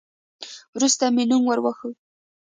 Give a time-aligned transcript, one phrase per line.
[0.75, 1.95] وروسته مې نوم ور وښود.